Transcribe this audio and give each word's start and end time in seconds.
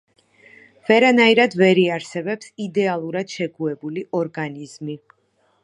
ვერანაირად 0.87 1.55
ვერ 1.59 1.81
იარსებებს 1.83 2.49
იდეალურად 2.67 3.37
შეგუებული 3.37 4.07
ორგანიზმი. 4.23 4.99